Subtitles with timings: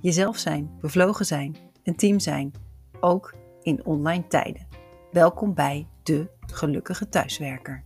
[0.00, 2.52] jezelf zijn, bevlogen zijn, een team zijn,
[3.00, 4.66] ook in online tijden.
[5.12, 7.84] Welkom bij de Gelukkige Thuiswerker.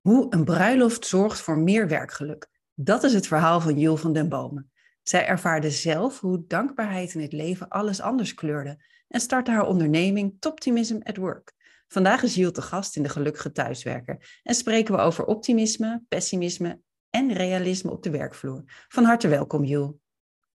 [0.00, 2.48] Hoe een bruiloft zorgt voor meer werkgeluk.
[2.74, 4.70] Dat is het verhaal van Jul van den Bomen.
[5.02, 10.36] Zij ervaarde zelf hoe dankbaarheid in het leven alles anders kleurde en startte haar onderneming
[10.38, 11.52] Toptimism at Work.
[11.88, 16.80] Vandaag is Jill te gast in de Gelukkige Thuiswerker en spreken we over optimisme, pessimisme
[17.10, 18.62] en realisme op de werkvloer.
[18.88, 20.00] Van harte welkom, Jul.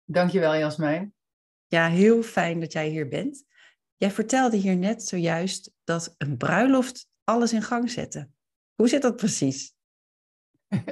[0.04, 1.14] Dankjewel, Jasmijn.
[1.66, 3.44] Ja, heel fijn dat jij hier bent.
[3.96, 8.28] Jij vertelde hier net zojuist dat een bruiloft alles in gang zette.
[8.74, 9.74] Hoe zit dat precies?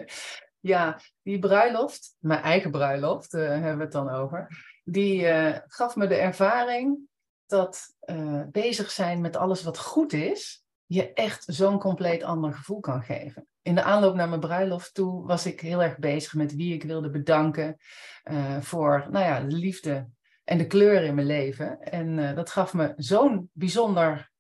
[0.61, 5.97] ja, die bruiloft, mijn eigen bruiloft uh, hebben we het dan over, die uh, gaf
[5.97, 6.99] me de ervaring
[7.47, 10.60] dat uh, bezig zijn met alles wat goed is,
[10.95, 15.27] je echt zo'n compleet ander gevoel kan geven in de aanloop naar mijn bruiloft toe
[15.27, 17.77] was ik heel erg bezig met wie ik wilde bedanken
[18.25, 20.09] uh, voor nou ja, de liefde
[20.45, 21.81] en de kleur in mijn leven.
[21.81, 24.31] En uh, dat gaf me zo'n bijzonder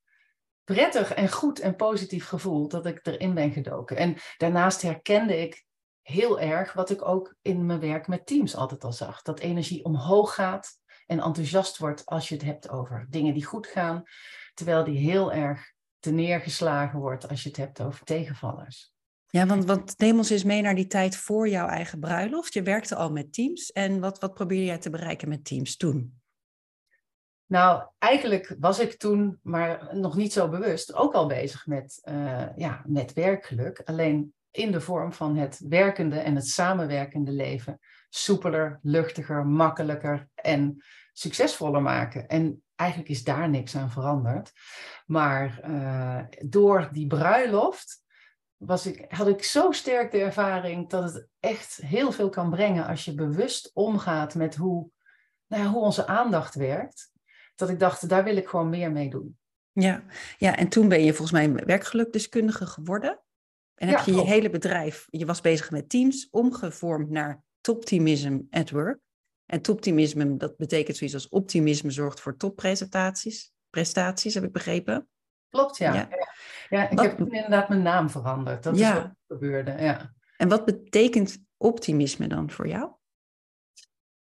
[0.65, 3.97] prettig en goed en positief gevoel dat ik erin ben gedoken.
[3.97, 5.65] En daarnaast herkende ik
[6.03, 9.23] heel erg wat ik ook in mijn werk met teams altijd al zag.
[9.23, 13.67] Dat energie omhoog gaat en enthousiast wordt als je het hebt over dingen die goed
[13.67, 14.03] gaan,
[14.55, 15.73] terwijl die heel erg
[16.06, 18.93] neergeslagen wordt als je het hebt over tegenvallers.
[19.27, 22.55] Ja, want, want neem ons eens mee naar die tijd voor jouw eigen bruiloft.
[22.55, 23.73] Je werkte al met teams.
[23.73, 26.21] En wat, wat probeerde jij te bereiken met teams toen?
[27.47, 32.47] Nou, eigenlijk was ik toen, maar nog niet zo bewust, ook al bezig met, uh,
[32.56, 33.81] ja, met werkgeluk.
[33.84, 37.78] Alleen in de vorm van het werkende en het samenwerkende leven
[38.09, 42.28] soepeler, luchtiger, makkelijker en succesvoller maken.
[42.28, 44.52] En eigenlijk is daar niks aan veranderd.
[45.06, 48.02] Maar uh, door die bruiloft
[48.56, 52.86] was ik, had ik zo sterk de ervaring dat het echt heel veel kan brengen
[52.86, 54.91] als je bewust omgaat met hoe,
[55.46, 57.12] nou ja, hoe onze aandacht werkt.
[57.54, 59.38] Dat ik dacht, daar wil ik gewoon meer mee doen.
[59.72, 60.02] Ja,
[60.38, 63.20] ja en toen ben je volgens mij werkgelukdeskundige geworden.
[63.74, 68.70] En heb je je hele bedrijf, je was bezig met teams, omgevormd naar Toptimism at
[68.70, 69.00] Work.
[69.50, 73.53] En toptimisme, dat betekent zoiets als optimisme zorgt voor topprestaties.
[73.71, 75.09] Prestaties, heb ik begrepen.
[75.49, 75.94] Klopt, ja.
[75.94, 76.09] Ja,
[76.69, 78.62] ja ik heb toen inderdaad mijn naam veranderd.
[78.62, 80.15] Dat is wat gebeurde, ja.
[80.37, 82.91] En wat betekent optimisme dan voor jou?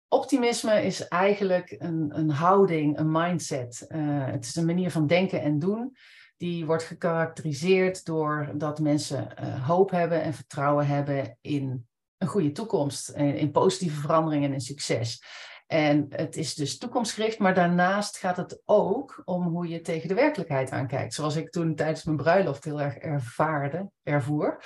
[0.08, 3.86] Optimisme is eigenlijk een, een houding, een mindset.
[3.90, 5.96] Uh, het is een manier van denken en doen.
[6.38, 12.52] Die wordt gekarakteriseerd door dat mensen uh, hoop hebben en vertrouwen hebben in een goede
[12.52, 15.22] toekomst, in, in positieve veranderingen en succes.
[15.68, 20.14] En het is dus toekomstgericht, maar daarnaast gaat het ook om hoe je tegen de
[20.14, 21.14] werkelijkheid aankijkt.
[21.14, 24.64] Zoals ik toen tijdens mijn bruiloft heel erg ervaarde, ervoer.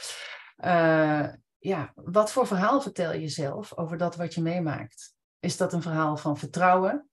[0.57, 5.13] Uh, ja, wat voor verhaal vertel je zelf over dat wat je meemaakt?
[5.39, 7.09] Is dat een verhaal van vertrouwen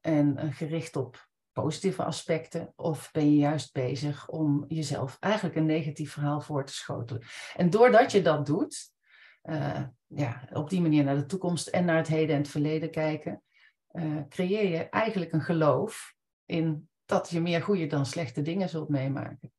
[0.00, 2.72] en uh, gericht op positieve aspecten?
[2.76, 7.22] Of ben je juist bezig om jezelf eigenlijk een negatief verhaal voor te schotelen?
[7.56, 8.92] En doordat je dat doet,
[9.44, 12.90] uh, ja, op die manier naar de toekomst en naar het heden en het verleden
[12.90, 13.42] kijken,
[13.92, 16.14] uh, creëer je eigenlijk een geloof
[16.46, 19.52] in dat je meer goede dan slechte dingen zult meemaken.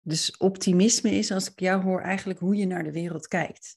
[0.00, 3.76] Dus optimisme is, als ik jou hoor, eigenlijk hoe je naar de wereld kijkt.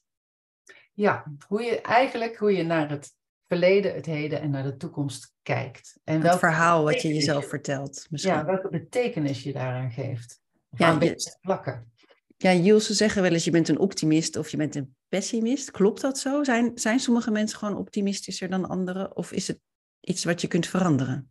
[0.92, 3.14] Ja, hoe je eigenlijk hoe je naar het
[3.46, 5.98] verleden, het heden en naar de toekomst kijkt.
[6.04, 8.06] En het verhaal wat je jezelf vertelt.
[8.10, 8.34] Misschien.
[8.34, 10.40] Ja, welke betekenis je daaraan geeft.
[10.70, 11.92] ja, beetje plakken.
[12.36, 15.70] Ja, Jules, ze zeggen wel eens je bent een optimist of je bent een pessimist.
[15.70, 16.44] Klopt dat zo?
[16.44, 19.16] Zijn, zijn sommige mensen gewoon optimistischer dan anderen?
[19.16, 19.60] Of is het
[20.00, 21.30] iets wat je kunt veranderen?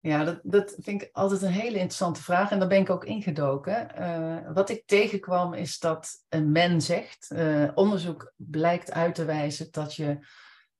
[0.00, 3.04] Ja, dat, dat vind ik altijd een hele interessante vraag en daar ben ik ook
[3.04, 3.90] ingedoken.
[3.98, 9.68] Uh, wat ik tegenkwam is dat een men zegt, uh, onderzoek blijkt uit te wijzen
[9.70, 10.18] dat je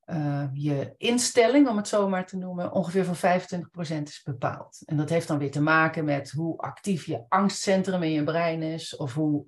[0.05, 3.39] uh, je instelling, om het zo maar te noemen, ongeveer voor
[3.99, 4.81] 25% is bepaald.
[4.85, 8.61] En dat heeft dan weer te maken met hoe actief je angstcentrum in je brein
[8.61, 9.45] is, of hoe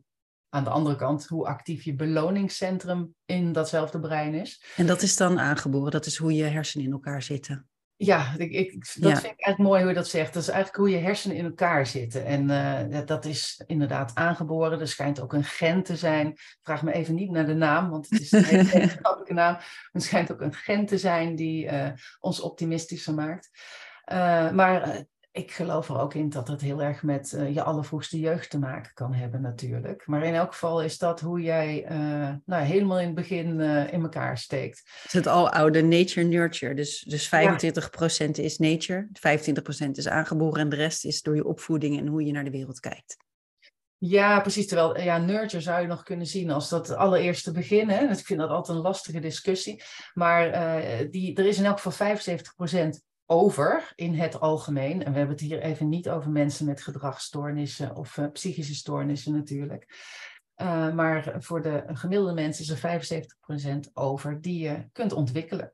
[0.50, 4.64] aan de andere kant, hoe actief je beloningscentrum in datzelfde brein is.
[4.76, 7.68] En dat is dan aangeboren, dat is hoe je hersenen in elkaar zitten.
[7.98, 10.34] Ja, ik, ik, dat vind ik eigenlijk mooi hoe je dat zegt.
[10.34, 12.26] Dat is eigenlijk hoe je hersenen in elkaar zitten.
[12.26, 12.50] En
[12.92, 14.80] uh, dat is inderdaad aangeboren.
[14.80, 16.38] Er schijnt ook een gen te zijn.
[16.62, 19.58] Vraag me even niet naar de naam, want het is een hele wetenschappelijke naam.
[19.92, 21.90] Er schijnt ook een gen te zijn die uh,
[22.20, 23.50] ons optimistischer maakt.
[24.12, 28.20] Uh, maar ik geloof er ook in dat het heel erg met uh, je allervroegste
[28.20, 30.08] jeugd te maken kan hebben natuurlijk.
[30.08, 33.94] Maar in elk geval is dat hoe jij uh, nou, helemaal in het begin uh,
[33.94, 34.78] in elkaar steekt.
[34.78, 36.74] Het is het aloude nature-nurture.
[36.74, 38.44] Dus, dus 25% ja.
[38.44, 39.08] is nature,
[39.88, 42.52] 25% is aangeboren en de rest is door je opvoeding en hoe je naar de
[42.52, 43.18] wereld kijkt.
[43.98, 44.68] Ja, precies.
[44.68, 47.90] Terwijl ja, nurture zou je nog kunnen zien als dat allereerste begin.
[47.90, 48.08] Hè?
[48.08, 49.84] Ik vind dat altijd een lastige discussie.
[50.14, 50.52] Maar
[51.10, 52.90] die, er is in elk geval 75%
[53.26, 55.04] over in het algemeen.
[55.04, 59.34] En we hebben het hier even niet over mensen met gedragsstoornissen of uh, psychische stoornissen
[59.34, 59.88] natuurlijk.
[60.62, 65.74] Uh, maar voor de gemiddelde mensen is er 75% over die je kunt ontwikkelen.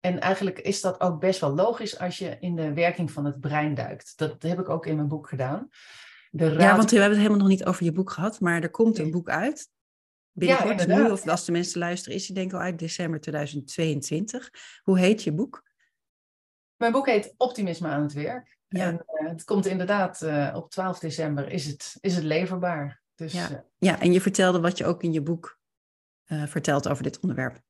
[0.00, 3.40] En eigenlijk is dat ook best wel logisch als je in de werking van het
[3.40, 4.12] brein duikt.
[4.16, 5.68] Dat heb ik ook in mijn boek gedaan.
[6.30, 6.60] De raad...
[6.60, 8.98] Ja, want we hebben het helemaal nog niet over je boek gehad, maar er komt
[8.98, 9.70] een boek uit.
[10.32, 13.20] Binnenkort, ja, nu, of als de mensen luisteren, is die denk ik al uit december
[13.20, 14.50] 2022.
[14.82, 15.62] Hoe heet je boek?
[16.84, 18.58] Mijn boek heet Optimisme aan het werk.
[18.68, 18.84] Ja.
[18.84, 23.02] En uh, het komt inderdaad uh, op 12 december is het, is het leverbaar.
[23.14, 23.50] Dus, ja.
[23.50, 25.58] Uh, ja, en je vertelde wat je ook in je boek
[26.26, 27.60] vertelt over dit onderwerp.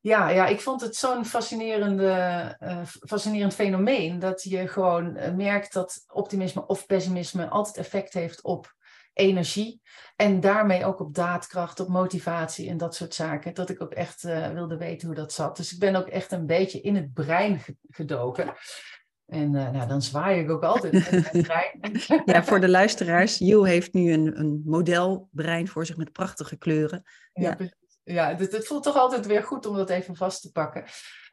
[0.00, 2.56] Ja, ja, ik vond het zo'n fascinerende,
[3.06, 8.74] fascinerend fenomeen dat je gewoon merkt dat optimisme of pessimisme altijd effect heeft op
[9.12, 9.80] energie.
[10.16, 13.54] En daarmee ook op daadkracht, op motivatie en dat soort zaken.
[13.54, 15.56] Dat ik ook echt uh, wilde weten hoe dat zat.
[15.56, 17.60] Dus ik ben ook echt een beetje in het brein
[17.90, 18.54] gedoken.
[19.26, 22.22] En uh, nou, dan zwaai ik ook altijd met het brein.
[22.24, 23.38] ja, voor de luisteraars.
[23.38, 27.02] Jill heeft nu een, een modelbrein voor zich met prachtige kleuren.
[27.32, 27.70] Ja, ja
[28.04, 30.84] ja, het, voelt toch altijd weer goed om dat even vast te pakken.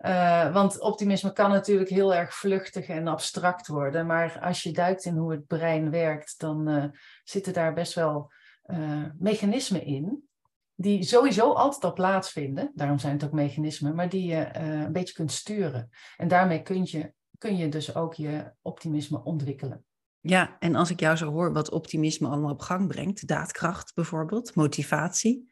[0.06, 4.06] Uh, want optimisme kan natuurlijk heel erg vluchtig en abstract worden.
[4.06, 6.83] Maar als je duikt in hoe het brein werkt, dan uh,
[7.24, 8.31] zitten daar best wel
[8.66, 10.27] uh, mechanismen in.
[10.75, 12.72] Die sowieso altijd al plaatsvinden.
[12.75, 13.95] Daarom zijn het ook mechanismen.
[13.95, 15.89] Maar die je een beetje kunt sturen.
[16.18, 19.83] En daarmee kun je, kun je dus ook je optimisme ontwikkelen.
[20.22, 24.56] Ja, en als ik jou zo hoor wat optimisme allemaal op gang brengt, daadkracht bijvoorbeeld,
[24.56, 25.49] motivatie,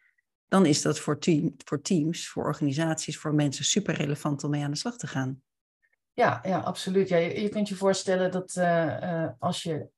[0.47, 4.63] dan is dat voor, team, voor teams, voor organisaties, voor mensen super relevant om mee
[4.63, 5.41] aan de slag te gaan.
[6.13, 7.09] Ja, ja absoluut.
[7.09, 8.63] Ja, je, je kunt je voorstellen dat uh,
[9.03, 9.89] uh, als je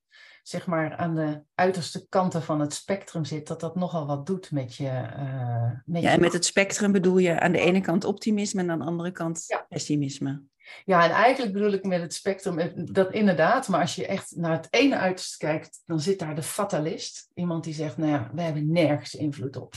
[0.43, 4.51] zeg maar aan de uiterste kanten van het spectrum zit, dat dat nogal wat doet
[4.51, 4.83] met je.
[5.17, 8.71] Uh, met ja, en met het spectrum bedoel je aan de ene kant optimisme en
[8.71, 9.65] aan de andere kant ja.
[9.69, 10.41] pessimisme.
[10.85, 14.51] Ja, en eigenlijk bedoel ik met het spectrum dat inderdaad, maar als je echt naar
[14.51, 17.29] het ene uiterste kijkt, dan zit daar de fatalist.
[17.33, 19.73] Iemand die zegt, nou ja, we hebben nergens invloed op.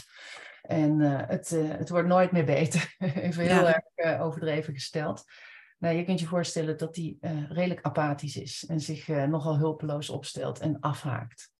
[0.62, 2.94] En uh, het, uh, het wordt nooit meer beter.
[2.98, 3.74] Even heel ja.
[3.74, 5.24] erg uh, overdreven gesteld.
[5.78, 7.18] Nou, je kunt je voorstellen dat die
[7.48, 11.50] redelijk apathisch is en zich nogal hulpeloos opstelt en afhaakt.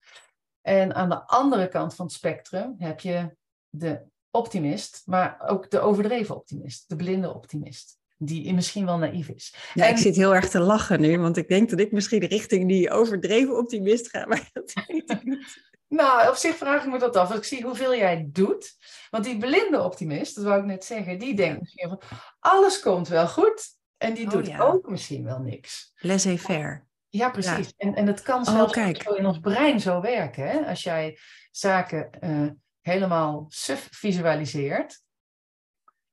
[0.60, 3.36] En aan de andere kant van het spectrum heb je
[3.68, 9.54] de optimist, maar ook de overdreven optimist, de blinde optimist die misschien wel naïef is.
[9.74, 9.90] Ja, en...
[9.90, 12.90] ik zit heel erg te lachen nu, want ik denk dat ik misschien richting die
[12.90, 15.70] overdreven optimist ga, maar dat weet ik niet.
[15.92, 17.28] Nou, op zich vraag ik me dat af.
[17.28, 18.76] Als ik zie hoeveel jij doet.
[19.10, 22.00] Want die blinde optimist, dat wou ik net zeggen, die denkt misschien van
[22.38, 23.76] alles komt wel goed.
[23.96, 24.58] En die oh, doet ja.
[24.58, 25.92] ook misschien wel niks.
[25.96, 26.84] Laissez-faire.
[27.08, 27.66] Ja, precies.
[27.66, 27.72] Ja.
[27.76, 30.48] En, en het kan zelfs oh, zo in ons brein zo werken.
[30.48, 30.66] Hè?
[30.66, 31.18] Als jij
[31.50, 35.02] zaken uh, helemaal suf visualiseert,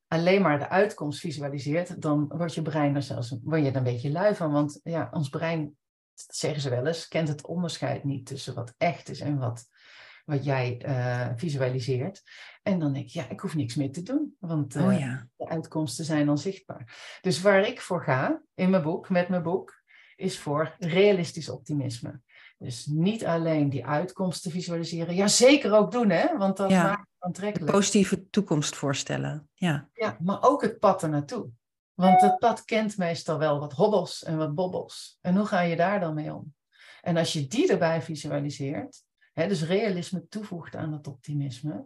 [0.07, 3.83] alleen maar de uitkomst visualiseert, dan wordt je brein er zelfs word je er een
[3.83, 4.51] beetje lui van.
[4.51, 5.77] Want ja, ons brein
[6.27, 9.65] dat zeggen ze wel eens, kent het onderscheid niet tussen wat echt is en wat,
[10.25, 12.21] wat jij uh, visualiseert.
[12.63, 15.27] En dan denk ik, ja, ik hoef niks meer te doen, want uh, oh ja.
[15.35, 17.17] de uitkomsten zijn dan zichtbaar.
[17.21, 19.81] Dus waar ik voor ga in mijn boek, met mijn boek,
[20.15, 22.21] is voor realistisch optimisme.
[22.57, 26.37] Dus niet alleen die uitkomsten visualiseren, ja zeker ook doen, hè?
[26.37, 26.83] want dat ja.
[26.83, 27.71] maakt het aantrekkelijk.
[27.71, 29.89] De positieve toekomst voorstellen, ja.
[29.93, 31.49] Ja, maar ook het pad ernaartoe.
[31.99, 35.17] Want het pad kent meestal wel wat hobbels en wat bobbels.
[35.21, 36.53] En hoe ga je daar dan mee om?
[37.01, 39.03] En als je die erbij visualiseert,
[39.33, 41.85] hè, dus realisme toevoegt aan het optimisme,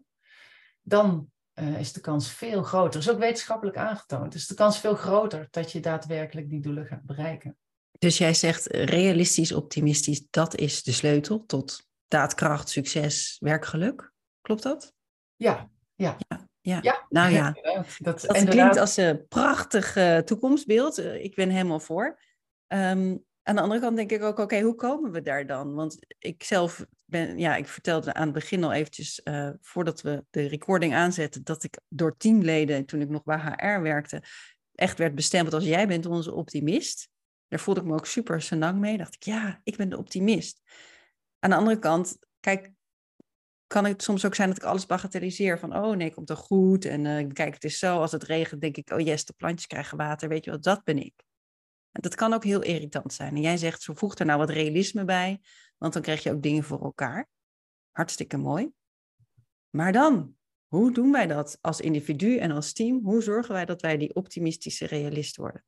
[0.81, 2.91] dan uh, is de kans veel groter.
[2.91, 4.31] Dat is ook wetenschappelijk aangetoond.
[4.31, 7.57] Dus de kans veel groter dat je daadwerkelijk die doelen gaat bereiken.
[7.99, 14.11] Dus jij zegt realistisch, optimistisch, dat is de sleutel tot daadkracht, succes, werkgeluk.
[14.41, 14.93] Klopt dat?
[15.35, 16.15] Ja, ja.
[16.27, 16.42] ja.
[16.65, 16.79] Ja.
[16.81, 17.05] ja.
[17.09, 17.55] nou ja,
[17.97, 20.99] dat, dat klinkt als een prachtig uh, toekomstbeeld.
[20.99, 22.19] Uh, ik ben helemaal voor.
[22.67, 25.73] Um, aan de andere kant denk ik ook, oké, hoe komen we daar dan?
[25.73, 30.25] Want ik zelf ben, ja, ik vertelde aan het begin al eventjes, uh, voordat we
[30.29, 34.23] de recording aanzetten, dat ik door teamleden, toen ik nog bij HR werkte,
[34.75, 37.09] echt werd bestempeld als jij bent onze optimist.
[37.47, 38.97] Daar voelde ik me ook super senang mee.
[38.97, 40.61] Dacht ik, ja, ik ben de optimist.
[41.39, 42.71] Aan de andere kant, kijk,
[43.73, 45.59] kan het soms ook zijn dat ik alles bagatelliseer.
[45.59, 46.85] Van, oh nee, komt toch goed.
[46.85, 49.67] En uh, kijk, het is zo, als het regent, denk ik, oh yes, de plantjes
[49.67, 50.29] krijgen water.
[50.29, 51.13] Weet je wat, dat ben ik.
[51.91, 53.35] En dat kan ook heel irritant zijn.
[53.35, 55.41] En jij zegt, zo voeg er nou wat realisme bij,
[55.77, 57.29] want dan krijg je ook dingen voor elkaar.
[57.91, 58.71] Hartstikke mooi.
[59.69, 60.35] Maar dan,
[60.67, 62.99] hoe doen wij dat als individu en als team?
[63.03, 65.63] Hoe zorgen wij dat wij die optimistische realist worden?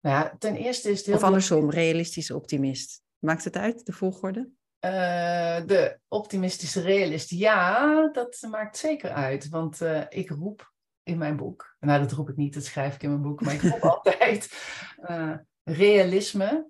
[0.00, 3.02] Nou ja, ten eerste is het heel Of andersom, realistische optimist.
[3.18, 4.50] Maakt het uit, de volgorde?
[4.80, 9.48] Uh, de optimistische realist, ja, dat maakt zeker uit.
[9.48, 13.02] Want uh, ik roep in mijn boek, nou dat roep ik niet, dat schrijf ik
[13.02, 14.52] in mijn boek, maar ik roep altijd
[15.10, 16.68] uh, realisme.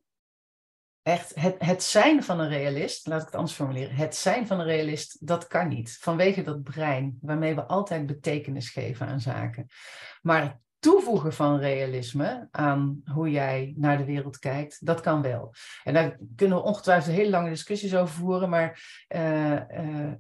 [1.03, 3.95] Echt, het, het zijn van een realist, laat ik het anders formuleren.
[3.95, 5.97] Het zijn van een realist, dat kan niet.
[6.01, 9.67] Vanwege dat brein, waarmee we altijd betekenis geven aan zaken.
[10.23, 15.55] Maar toevoegen van realisme aan hoe jij naar de wereld kijkt, dat kan wel.
[15.85, 20.13] En daar kunnen we ongetwijfeld hele lange discussies over voeren, maar uh, uh,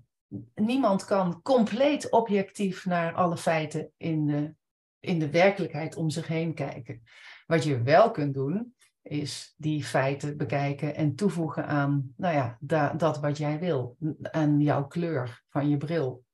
[0.54, 4.54] niemand kan compleet objectief naar alle feiten in de,
[5.00, 7.02] in de werkelijkheid om zich heen kijken.
[7.46, 12.92] Wat je wel kunt doen, is die feiten bekijken en toevoegen aan nou ja, da,
[12.92, 16.24] dat wat jij wil, aan jouw kleur van je bril.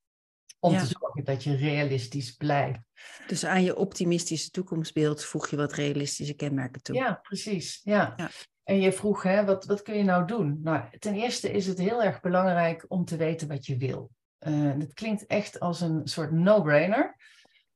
[0.59, 2.79] Om te zorgen dat je realistisch blijft.
[3.27, 6.95] Dus aan je optimistische toekomstbeeld voeg je wat realistische kenmerken toe.
[6.95, 7.81] Ja, precies.
[7.83, 8.13] Ja.
[8.15, 8.29] ja.
[8.63, 10.59] En je vroeg, hè, wat, wat kun je nou doen?
[10.61, 14.09] Nou, ten eerste is het heel erg belangrijk om te weten wat je wil.
[14.47, 17.15] Uh, het klinkt echt als een soort no-brainer.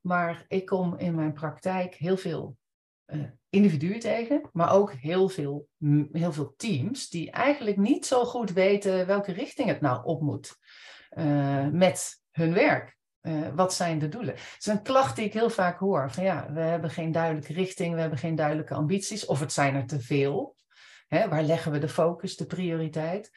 [0.00, 2.56] Maar ik kom in mijn praktijk heel veel
[3.06, 5.68] uh, individuen tegen, maar ook heel veel,
[6.12, 10.56] heel veel teams die eigenlijk niet zo goed weten welke richting het nou op moet
[11.10, 12.97] uh, met hun werk.
[13.28, 14.34] Uh, wat zijn de doelen?
[14.34, 16.10] Het is een klacht die ik heel vaak hoor.
[16.10, 19.74] Van ja, we hebben geen duidelijke richting, we hebben geen duidelijke ambities, of het zijn
[19.74, 20.56] er te veel.
[21.06, 23.30] Hè, waar leggen we de focus, de prioriteit?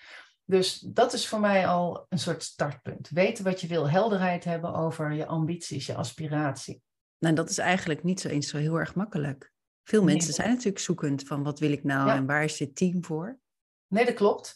[0.46, 3.10] Dus dat is voor mij al een soort startpunt.
[3.10, 6.82] Weten wat je wil, helderheid hebben over je ambities, je aspiratie.
[7.18, 9.52] Nou, dat is eigenlijk niet zo eens zo heel erg makkelijk.
[9.84, 13.06] Veel mensen zijn natuurlijk zoekend van wat wil ik nou en waar is dit team
[13.06, 13.40] voor?
[13.88, 14.56] Nee, dat klopt.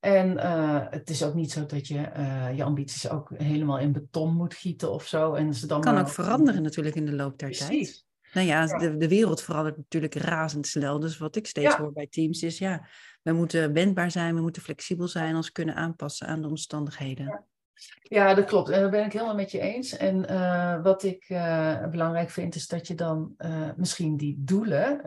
[0.00, 3.92] En uh, het is ook niet zo dat je uh, je ambities ook helemaal in
[3.92, 5.34] beton moet gieten of zo.
[5.34, 6.02] En ze dan kan maar...
[6.02, 7.66] ook veranderen natuurlijk in de loop der Precies.
[7.66, 8.04] tijd.
[8.32, 10.98] Nou ja, ja, De, de wereld verandert natuurlijk razendsnel.
[10.98, 11.78] Dus wat ik steeds ja.
[11.78, 12.86] hoor bij teams is, ja,
[13.22, 17.24] we moeten wendbaar zijn, we moeten flexibel zijn, ons kunnen aanpassen aan de omstandigheden.
[17.24, 17.44] Ja.
[18.02, 18.68] Ja, dat klopt.
[18.68, 19.96] En daar ben ik helemaal met je eens.
[19.96, 25.00] En uh, wat ik uh, belangrijk vind, is dat je dan uh, misschien die doelen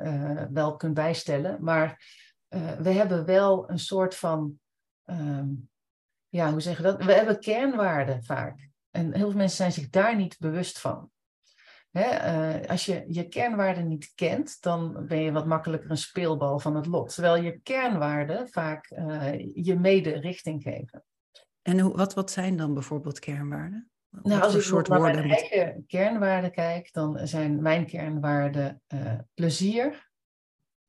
[0.53, 1.57] wel kunt bijstellen.
[1.59, 2.03] Maar
[2.79, 4.59] we hebben wel een soort van,
[5.11, 5.69] um,
[6.27, 7.05] ja, hoe zeggen we dat?
[7.05, 8.69] We hebben kernwaarden vaak.
[8.91, 11.11] En heel veel mensen zijn zich daar niet bewust van.
[11.89, 16.75] Hè, als je je kernwaarden niet kent, dan ben je wat makkelijker een speelbal van
[16.75, 17.13] het lot.
[17.13, 18.85] Terwijl je kernwaarden vaak
[19.53, 21.03] je mede richting geven.
[21.61, 23.89] En hoe, wat, wat zijn dan bijvoorbeeld kernwaarden?
[24.09, 30.08] Nou, als ik soort naar mijn eigen kernwaarden kijk, dan zijn mijn kernwaarden uh, plezier,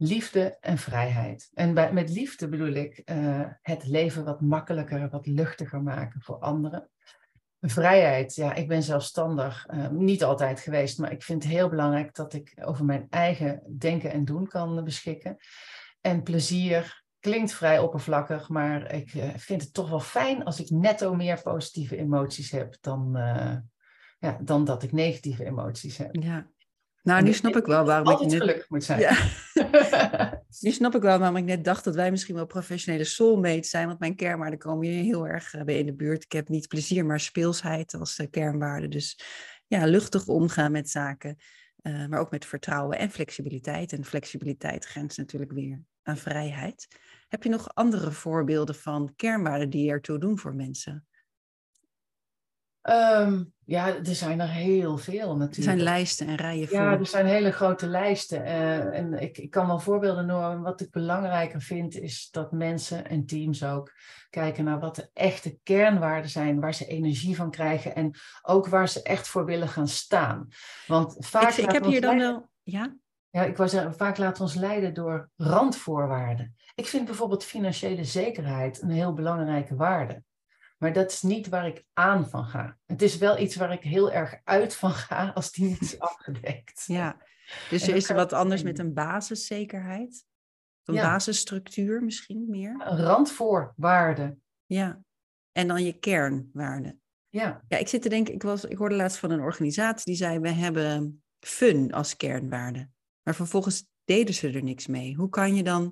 [0.03, 1.51] liefde en vrijheid.
[1.55, 6.91] En met liefde bedoel ik uh, het leven wat makkelijker, wat luchtiger maken voor anderen.
[7.61, 12.15] Vrijheid, ja, ik ben zelfstandig, uh, niet altijd geweest, maar ik vind het heel belangrijk
[12.15, 15.37] dat ik over mijn eigen denken en doen kan beschikken.
[16.01, 20.71] En plezier, klinkt vrij oppervlakkig, maar ik uh, vind het toch wel fijn als ik
[20.71, 23.11] netto meer positieve emoties heb dan,
[24.19, 26.15] ja, dan dat ik negatieve emoties heb.
[26.15, 26.51] Ja.
[27.03, 28.41] Nou, nu snap ik wel waarom ik net...
[28.41, 29.01] gelukkig moet zijn.
[29.01, 29.17] Ja.
[30.61, 33.87] nu snap ik wel waarom ik net dacht dat wij misschien wel professionele soulmates zijn,
[33.87, 36.25] want mijn kernwaarden komen hier heel erg bij in de buurt.
[36.25, 38.89] Ik heb niet plezier, maar speelsheid als uh, kernwaarde.
[38.89, 39.21] Dus
[39.67, 41.37] ja, luchtig omgaan met zaken,
[41.83, 43.93] uh, maar ook met vertrouwen en flexibiliteit.
[43.93, 46.89] En flexibiliteit grenst natuurlijk weer aan vrijheid.
[47.29, 51.05] Heb je nog andere voorbeelden van kernwaarden die ertoe doen voor mensen?
[52.83, 55.57] Um, ja, er zijn er heel veel natuurlijk.
[55.57, 56.77] Er zijn lijsten en rijen voor.
[56.77, 58.41] Ja, er zijn hele grote lijsten.
[58.41, 60.61] Uh, en ik, ik kan wel voorbeelden noemen.
[60.61, 63.93] Wat ik belangrijker vind, is dat mensen en teams ook
[64.31, 68.89] kijken naar wat de echte kernwaarden zijn, waar ze energie van krijgen en ook waar
[68.89, 70.49] ze echt voor willen gaan staan.
[70.87, 71.51] Want vaak.
[71.51, 72.49] Ik, ik heb hier dan wel.
[72.63, 72.97] Ja?
[73.29, 76.57] Ja, ik wou zeggen, vaak laten ons leiden door randvoorwaarden.
[76.75, 80.23] Ik vind bijvoorbeeld financiële zekerheid een heel belangrijke waarde.
[80.83, 82.79] Maar dat is niet waar ik aan van ga.
[82.87, 85.99] Het is wel iets waar ik heel erg uit van ga als die niet is
[86.11, 86.85] afgedekt.
[86.87, 87.17] Ja,
[87.71, 90.25] dus er is er wat anders met een basiszekerheid?
[90.85, 91.13] Een ja.
[91.13, 92.71] basisstructuur misschien meer?
[92.71, 94.37] Een randvoorwaarde.
[94.67, 95.03] Ja,
[95.53, 97.01] en dan je kernwaarden.
[97.29, 97.65] Ja.
[97.69, 100.39] Ja, ik zit te denken, ik, was, ik hoorde laatst van een organisatie die zei,
[100.39, 102.89] we hebben fun als kernwaarde.
[103.23, 105.15] Maar vervolgens deden ze er niks mee.
[105.15, 105.83] Hoe kan je dan,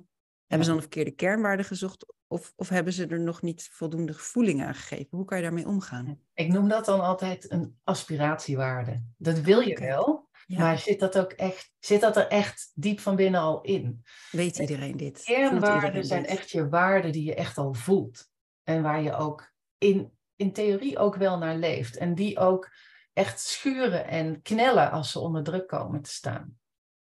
[0.45, 4.13] hebben ze dan een verkeerde kernwaarde gezocht of, of hebben ze er nog niet voldoende
[4.13, 5.17] gevoeling aan gegeven?
[5.17, 6.19] Hoe kan je daarmee omgaan?
[6.33, 9.03] Ik noem dat dan altijd een aspiratiewaarde.
[9.17, 13.15] Dat wil je wel, maar zit dat, ook echt, zit dat er echt diep van
[13.15, 14.03] binnen al in?
[14.31, 15.23] Weet iedereen dit?
[15.23, 18.29] Kernwaarden zijn echt je waarden die je echt al voelt.
[18.63, 21.97] En waar je ook in, in theorie ook wel naar leeft.
[21.97, 22.69] En die ook
[23.13, 26.57] echt schuren en knellen als ze onder druk komen te staan.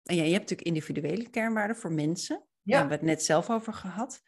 [0.04, 2.36] En ja, je hebt natuurlijk individuele kernwaarden voor mensen.
[2.36, 2.72] Ja.
[2.72, 4.22] Daar hebben we het net zelf over gehad.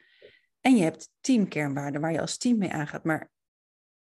[0.66, 3.04] En je hebt teamkernwaarden waar je als team mee aangaat.
[3.04, 3.32] Maar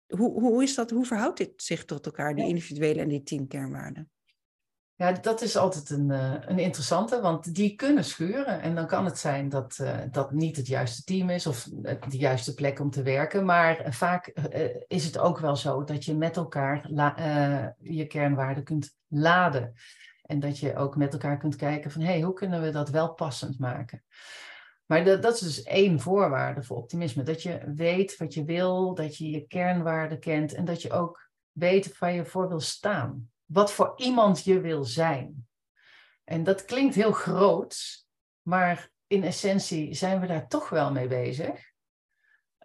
[0.06, 4.10] hoe, hoe, is dat, hoe verhoudt dit zich tot elkaar, die individuele en die teamkernwaarden?
[4.94, 8.60] Ja, dat is altijd een, uh, een interessante, want die kunnen schuren.
[8.60, 11.68] En dan kan het zijn dat uh, dat niet het juiste team is of
[12.08, 13.44] de juiste plek om te werken.
[13.44, 16.88] Maar vaak uh, is het ook wel zo dat je met elkaar
[17.78, 19.72] je kernwaarden kunt laden.
[20.22, 22.88] En dat je ook met elkaar kunt kijken van, hé, hey, hoe kunnen we dat
[22.88, 24.02] wel passend maken?
[24.92, 27.22] Maar dat, dat is dus één voorwaarde voor optimisme.
[27.22, 31.30] Dat je weet wat je wil, dat je je kernwaarden kent en dat je ook
[31.52, 33.30] weet waar je voor wil staan.
[33.44, 35.48] Wat voor iemand je wil zijn.
[36.24, 38.04] En dat klinkt heel groot,
[38.42, 41.72] maar in essentie zijn we daar toch wel mee bezig.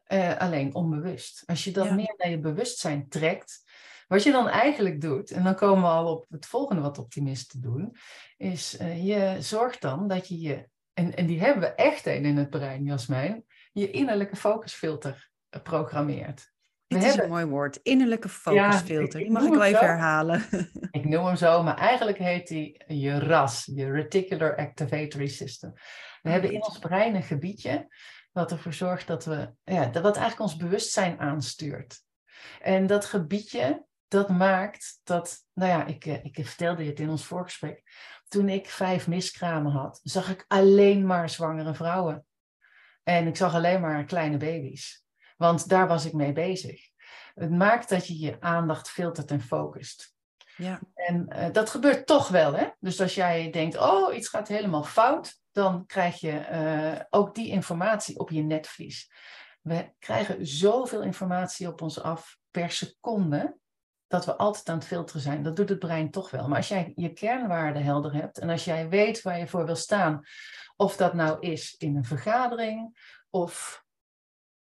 [0.08, 1.44] Uh, alleen onbewust.
[1.46, 3.64] Als je dat meer naar je bewustzijn trekt,
[4.08, 7.62] wat je dan eigenlijk doet, en dan komen we al op het volgende wat optimisten
[7.62, 7.96] doen,
[8.38, 12.26] is uh, je zorgt dan dat je je en, en die hebben we echt een
[12.26, 15.30] in het brein, Jasmijn, je innerlijke focusfilter
[15.64, 16.52] programmeert.
[16.88, 19.20] Het is een mooi woord, innerlijke focusfilter.
[19.20, 20.46] die mag ik wel even herhalen.
[20.92, 25.74] Ik noem hem zo, maar eigenlijk heet hij je RAS, je Reticular Activatory System.
[26.22, 27.88] We hebben in ons brein een gebiedje
[28.32, 32.02] wat ervoor zorgt dat we, ja, dat wat eigenlijk ons bewustzijn aanstuurt.
[32.62, 37.10] En dat gebiedje, dat maakt dat, nou ja, ik, eh, ik vertelde je het in
[37.10, 37.84] ons voorgesprek,
[38.28, 42.26] toen ik vijf miskramen had, zag ik alleen maar zwangere vrouwen.
[43.04, 45.06] En ik zag alleen maar kleine baby's.
[45.38, 46.82] Want daar was ik mee bezig.
[47.34, 50.16] Het maakt dat je je aandacht filtert en focust.
[50.58, 50.80] Ja.
[50.94, 52.68] En uh, dat gebeurt toch wel, hè?
[52.80, 57.50] Dus als jij denkt, oh, iets gaat helemaal fout, dan krijg je uh, ook die
[57.50, 59.12] informatie op je netvlies.
[59.62, 63.58] We krijgen zoveel informatie op ons af per seconde
[64.08, 65.44] dat we altijd aan het filteren zijn.
[65.44, 66.48] Dat doet het brein toch wel.
[66.48, 69.76] Maar als jij je kernwaarden helder hebt en als jij weet waar je voor wil
[69.76, 70.24] staan,
[70.76, 72.98] of dat nou is in een vergadering
[73.30, 73.86] of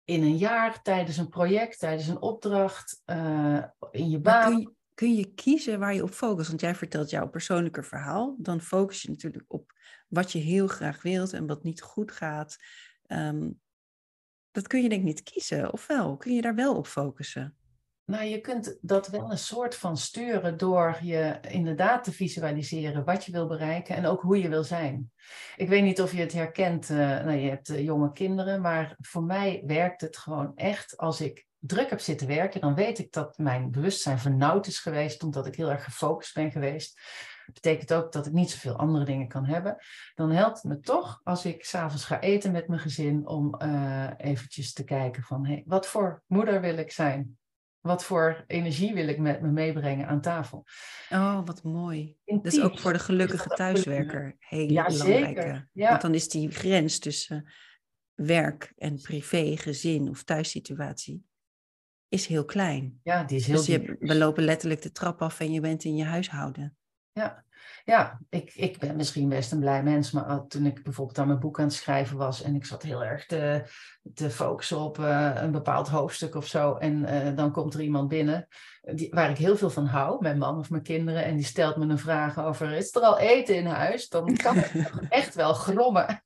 [0.04, 4.50] in een jaar, tijdens een project, tijdens een opdracht, uh, in je baan.
[4.50, 6.48] Kun je, kun je kiezen waar je op focust?
[6.48, 8.36] Want jij vertelt jouw persoonlijke verhaal.
[8.38, 9.72] Dan focus je natuurlijk op
[10.08, 12.56] wat je heel graag wilt en wat niet goed gaat.
[13.06, 13.60] Um,
[14.50, 16.16] dat kun je denk ik niet kiezen, of wel?
[16.16, 17.56] Kun je daar wel op focussen?
[18.06, 23.24] Nou, je kunt dat wel een soort van sturen door je inderdaad te visualiseren wat
[23.24, 25.12] je wil bereiken en ook hoe je wil zijn.
[25.56, 28.96] Ik weet niet of je het herkent, uh, nou, je hebt uh, jonge kinderen, maar
[29.00, 33.12] voor mij werkt het gewoon echt als ik druk heb zitten werken, dan weet ik
[33.12, 37.00] dat mijn bewustzijn vernauwd is geweest omdat ik heel erg gefocust ben geweest.
[37.46, 39.76] Dat betekent ook dat ik niet zoveel andere dingen kan hebben.
[40.14, 44.10] Dan helpt het me toch als ik s'avonds ga eten met mijn gezin om uh,
[44.16, 47.38] eventjes te kijken van hey, wat voor moeder wil ik zijn?
[47.86, 50.64] Wat voor energie wil ik met me meebrengen aan tafel?
[51.10, 52.16] Oh, wat mooi.
[52.42, 55.66] Dus ook voor de gelukkige thuiswerker heel ja, belangrijk.
[55.72, 55.88] Ja.
[55.88, 57.52] Want dan is die grens tussen
[58.14, 61.24] werk en privé, gezin of thuissituatie
[62.08, 63.00] is heel klein.
[63.02, 65.84] Ja, die is heel Dus je, we lopen letterlijk de trap af en je bent
[65.84, 66.76] in je huishouden.
[67.12, 67.45] Ja,
[67.86, 71.38] ja ik, ik ben misschien best een blij mens, maar toen ik bijvoorbeeld aan mijn
[71.38, 73.62] boek aan het schrijven was en ik zat heel erg te,
[74.14, 78.08] te focussen op uh, een bepaald hoofdstuk of zo, en uh, dan komt er iemand
[78.08, 78.48] binnen
[78.94, 81.76] die, waar ik heel veel van hou, mijn man of mijn kinderen, en die stelt
[81.76, 84.08] me een vraag over: is er al eten in huis?
[84.08, 84.72] Dan kan ik
[85.08, 86.22] echt wel grommen.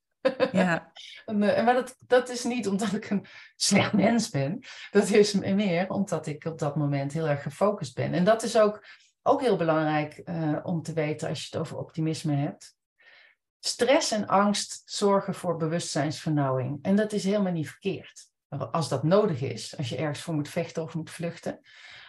[0.52, 0.92] Ja.
[1.26, 4.64] en, uh, maar dat, dat is niet omdat ik een slecht mens ben.
[4.90, 8.12] Dat is meer omdat ik op dat moment heel erg gefocust ben.
[8.12, 8.84] En dat is ook
[9.30, 12.76] ook heel belangrijk uh, om te weten als je het over optimisme hebt.
[13.60, 16.78] Stress en angst zorgen voor bewustzijnsvernauwing.
[16.82, 18.28] En dat is helemaal niet verkeerd.
[18.70, 21.60] Als dat nodig is, als je ergens voor moet vechten of moet vluchten,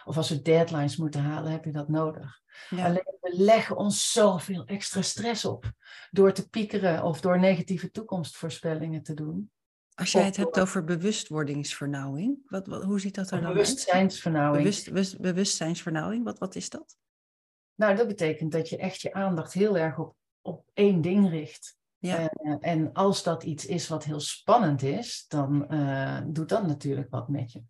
[0.04, 2.40] of als we deadlines moeten halen, heb je dat nodig.
[2.70, 2.84] Ja.
[2.84, 5.72] Alleen we leggen ons zoveel extra stress op
[6.10, 9.50] door te piekeren of door negatieve toekomstvoorspellingen te doen.
[9.94, 13.54] Als jij het hebt over bewustwordingsvernauwing, wat, wat, hoe ziet dat er dan uit?
[13.54, 14.84] Bewustzijnsvernauwing.
[14.84, 16.96] Bewust, bewustzijnsvernauwing, wat, wat is dat?
[17.74, 21.76] Nou, dat betekent dat je echt je aandacht heel erg op, op één ding richt.
[21.98, 22.30] Ja.
[22.42, 27.10] Uh, en als dat iets is wat heel spannend is, dan uh, doet dat natuurlijk
[27.10, 27.62] wat met je.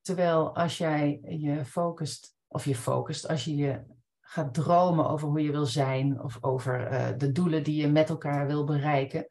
[0.00, 3.82] Terwijl als jij je focust, of je focust, als je je
[4.20, 8.08] gaat dromen over hoe je wil zijn of over eh, de doelen die je met
[8.08, 9.26] elkaar wil bereiken,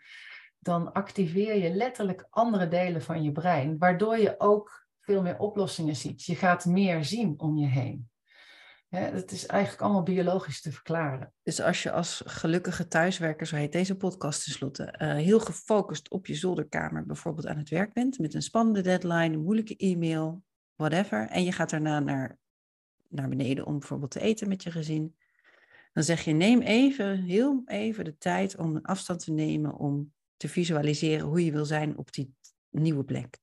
[0.60, 5.96] dan activeer je letterlijk andere delen van je brein, waardoor je ook veel meer oplossingen
[5.96, 6.26] ziet.
[6.26, 8.09] Je gaat meer zien om je heen.
[8.92, 11.34] Ja, dat is eigenlijk allemaal biologisch te verklaren.
[11.44, 16.26] Dus als je als gelukkige thuiswerker, zo heet deze podcast tenslotte, uh, heel gefocust op
[16.26, 20.44] je zolderkamer bijvoorbeeld aan het werk bent, met een spannende deadline, een moeilijke e-mail,
[20.76, 22.38] whatever, en je gaat daarna naar,
[23.10, 25.16] naar beneden om bijvoorbeeld te eten met je gezin,
[25.94, 30.14] dan zeg je neem even, heel even de tijd om een afstand te nemen om
[30.38, 32.36] te visualiseren hoe je wil zijn op die
[32.70, 33.38] nieuwe plek.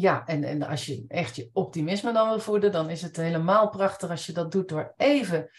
[0.00, 3.68] Ja, en, en als je echt je optimisme dan wil voeden, dan is het helemaal
[3.68, 5.50] prachtig als je dat doet door even,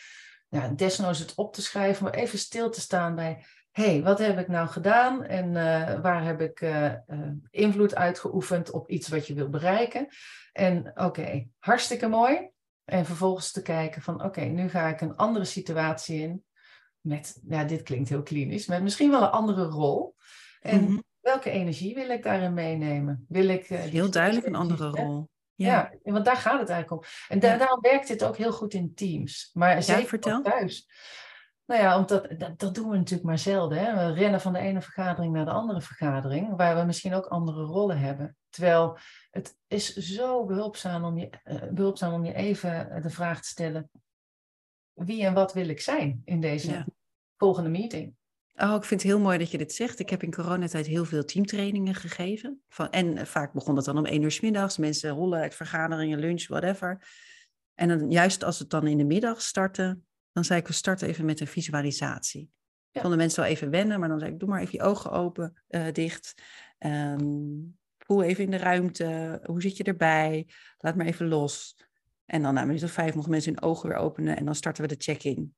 [0.50, 4.20] ja, desnoods het op te schrijven, maar even stil te staan bij, hé, hey, wat
[4.20, 9.08] heb ik nou gedaan en uh, waar heb ik uh, uh, invloed uitgeoefend op iets
[9.08, 10.08] wat je wil bereiken?
[10.52, 12.50] En oké, hartstikke mooi.
[12.86, 16.44] En vervolgens te kijken van, oké, nu ga ik een andere situatie in
[17.02, 20.16] met, ja, dit klinkt heel klinisch, met misschien wel een andere rol.
[20.62, 23.26] En -hmm welke energie wil ik daarin meenemen?
[23.28, 25.30] Wil ik, uh, heel duidelijk een andere rol.
[25.56, 25.92] Ja.
[26.04, 26.12] ja.
[26.12, 27.10] want daar gaat het eigenlijk om.
[27.28, 29.50] En da daarom werkt dit ook heel goed in teams.
[29.54, 30.42] Maar ja, zeker vertel.
[30.42, 30.88] thuis.
[31.66, 33.78] Nou ja, omdat dat, dat, doen we natuurlijk maar zelden.
[33.78, 33.94] Hè?
[33.94, 37.64] We rennen van de ene vergadering naar de andere vergadering, waar we misschien ook andere
[37.64, 38.38] rollen hebben.
[38.50, 38.98] Terwijl
[39.32, 43.90] het is zo behulpzaam om je, uh, behulpzaam om je even de vraag te stellen:
[44.94, 46.86] wie en wat wil ik zijn in deze ja.
[47.38, 48.18] volgende meeting?
[48.62, 50.00] Oh, ik vind het heel mooi dat je dit zegt.
[50.00, 52.62] Ik heb in coronatijd heel veel teamtrainingen gegeven.
[52.70, 54.78] Van, en vaak begon het dan om één uur s middags.
[54.78, 57.08] Mensen rollen uit vergaderingen, lunch, whatever.
[57.76, 60.00] En dan, juist als het dan in de middag startte,
[60.32, 62.50] dan zei ik, we starten even met een visualisatie.
[62.92, 63.02] Ja.
[63.02, 65.64] Vonden mensen wel even wennen, maar dan zei ik, doe maar even je ogen open,
[65.70, 66.34] uh, dicht.
[66.80, 69.40] Um, voel even in de ruimte.
[69.44, 70.48] Hoe zit je erbij?
[70.78, 71.78] Laat maar even los.
[72.26, 74.56] En dan na een minuut of vijf mogen mensen hun ogen weer openen en dan
[74.56, 75.56] starten we de check-in.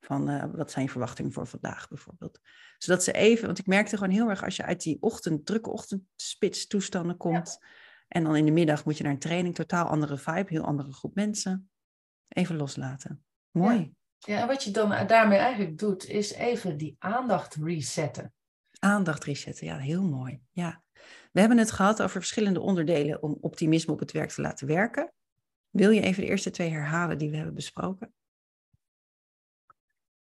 [0.00, 2.40] Van uh, wat zijn je verwachtingen voor vandaag bijvoorbeeld.
[2.78, 5.70] Zodat ze even, want ik merkte gewoon heel erg als je uit die ochtend, drukke
[5.70, 7.58] ochtendspits toestanden komt.
[8.08, 10.92] En dan in de middag moet je naar een training, totaal andere vibe, heel andere
[10.92, 11.70] groep mensen.
[12.28, 13.24] Even loslaten.
[13.50, 13.94] Mooi.
[14.18, 18.32] Ja, ja en wat je dan daarmee eigenlijk doet, is even die aandacht resetten.
[18.78, 20.40] Aandacht resetten, ja, heel mooi.
[20.50, 20.82] Ja.
[21.32, 25.12] We hebben het gehad over verschillende onderdelen om optimisme op het werk te laten werken.
[25.70, 28.12] Wil je even de eerste twee herhalen die we hebben besproken?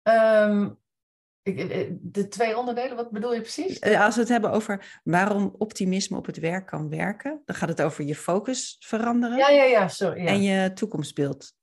[0.03, 0.81] Um,
[2.01, 3.79] de twee onderdelen, wat bedoel je precies?
[3.79, 7.69] Eh, als we het hebben over waarom optimisme op het werk kan werken, dan gaat
[7.69, 9.37] het over je focus veranderen.
[9.37, 10.21] Ja, ja, ja, sorry.
[10.21, 10.27] Ja.
[10.27, 11.53] En je toekomstbeeld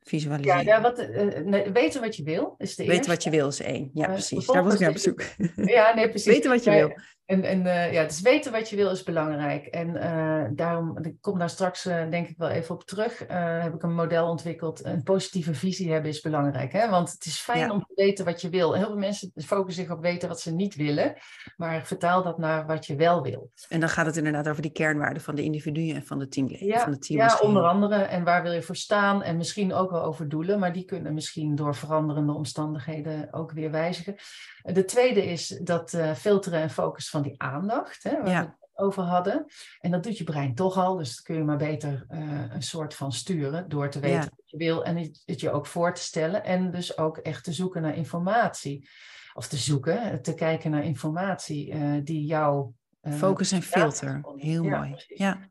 [0.00, 0.64] visualiseren.
[0.64, 3.10] Ja, ja wat, uh, weten wat je wil is de Weten eerste.
[3.10, 3.90] wat je wil is één.
[3.94, 4.46] Ja, precies.
[4.46, 5.22] Daar was ik naar op zoek.
[5.56, 6.32] Ja, nee, precies.
[6.32, 6.92] Weten wat je wil.
[7.28, 9.66] En, en uh, ja, dus weten wat je wil is belangrijk.
[9.66, 13.18] En uh, daarom, ik kom daar straks uh, denk ik wel even op terug,
[13.62, 14.84] heb ik een model ontwikkeld.
[14.84, 16.72] Een positieve visie hebben is belangrijk.
[16.72, 16.88] Hè?
[16.90, 17.70] Want het is fijn ja.
[17.70, 18.74] om te weten wat je wil.
[18.74, 21.14] Heel veel mensen focussen zich op weten wat ze niet willen.
[21.56, 23.50] Maar vertaal dat naar wat je wel wil.
[23.68, 26.66] En dan gaat het inderdaad over die kernwaarden van de individuen en van de teamleden.
[26.66, 27.94] Ja, van de team ja onder andere.
[27.94, 29.22] En waar wil je voor staan?
[29.22, 30.58] En misschien ook wel over doelen.
[30.58, 34.14] Maar die kunnen misschien door veranderende omstandigheden ook weer wijzigen.
[34.62, 38.42] De tweede is dat filteren en focus van die aandacht hè, waar ja.
[38.42, 39.46] we het over hadden.
[39.80, 42.62] En dat doet je brein toch al, dus dat kun je maar beter uh, een
[42.62, 44.28] soort van sturen door te weten ja.
[44.36, 46.44] wat je wil en het je ook voor te stellen.
[46.44, 48.88] En dus ook echt te zoeken naar informatie.
[49.34, 52.72] Of te zoeken, te kijken naar informatie uh, die jou.
[53.02, 55.04] Uh, Focus en filter, heel ja, mooi.
[55.06, 55.48] Ja.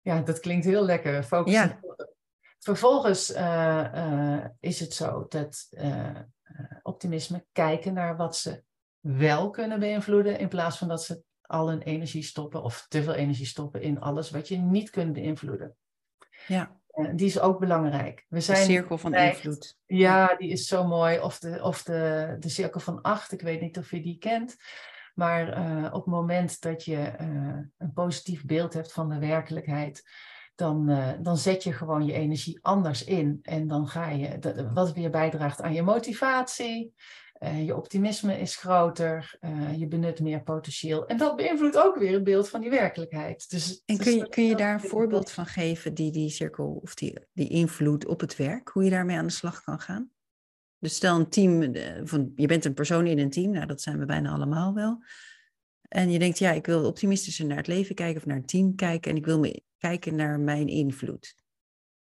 [0.00, 1.22] ja, dat klinkt heel lekker.
[1.22, 2.12] Focus en filter.
[2.58, 3.30] Vervolgens
[4.60, 5.68] is het zo dat
[6.82, 8.62] optimisme kijken naar wat ze
[9.04, 13.14] wel kunnen beïnvloeden, in plaats van dat ze al hun energie stoppen of te veel
[13.14, 15.76] energie stoppen in alles wat je niet kunt beïnvloeden.
[16.46, 16.80] Ja.
[16.94, 18.26] Uh, die is ook belangrijk.
[18.28, 19.76] We zijn de cirkel van invloed.
[19.86, 21.20] Ja, die is zo mooi.
[21.20, 24.56] Of de, of de, de cirkel van acht, ik weet niet of je die kent.
[25.14, 30.10] Maar uh, op het moment dat je uh, een positief beeld hebt van de werkelijkheid,
[30.54, 30.86] dan,
[31.22, 33.38] dan zet je gewoon je energie anders in.
[33.42, 34.38] En dan ga je,
[34.72, 36.94] wat weer bijdraagt aan je motivatie,
[37.42, 41.06] uh, je optimisme is groter, uh, je benut meer potentieel.
[41.06, 43.50] En dat beïnvloedt ook weer het beeld van die werkelijkheid.
[43.50, 46.94] Dus, en kun je, kun je daar een voorbeeld van geven, die, die cirkel of
[46.94, 50.10] die, die invloed op het werk, hoe je daarmee aan de slag kan gaan?
[50.78, 51.74] Dus stel een team,
[52.06, 55.02] van, je bent een persoon in een team, nou dat zijn we bijna allemaal wel.
[55.88, 58.74] En je denkt, ja, ik wil optimistischer naar het leven kijken of naar het team
[58.74, 61.34] kijken en ik wil me kijken naar mijn invloed.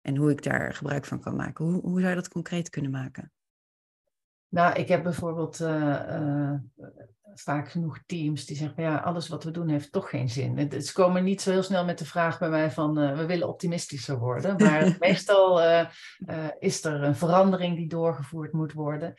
[0.02, 1.66] En hoe ik daar gebruik van kan maken.
[1.66, 3.32] Hoe, hoe zou je dat concreet kunnen maken?
[4.54, 6.54] Nou, ik heb bijvoorbeeld uh,
[7.34, 10.58] vaak genoeg teams die zeggen, ja, alles wat we doen heeft toch geen zin.
[10.58, 13.48] Het, ze komen niet zo heel snel met de vraag bij mij van, we willen
[13.48, 14.56] optimistischer worden.
[14.58, 15.62] Maar meestal
[16.60, 19.13] is er een verandering die doorgevoerd moet worden.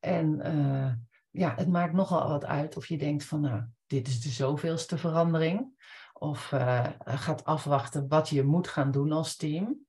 [0.00, 0.40] En
[1.30, 4.98] ja, het maakt nogal wat uit of je denkt van, nou, dit is de zoveelste
[4.98, 5.66] verandering.
[6.12, 6.52] Of
[7.04, 9.86] gaat afwachten wat je moet gaan doen als team.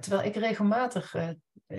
[0.00, 1.14] Terwijl ik regelmatig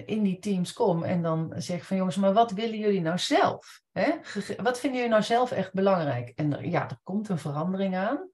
[0.06, 3.82] in die teams kom en dan zeg van jongens, maar wat willen jullie nou zelf?
[3.92, 4.12] Hè?
[4.58, 6.32] Wat vinden jullie nou zelf echt belangrijk?
[6.36, 8.30] En er, ja, er komt een verandering aan,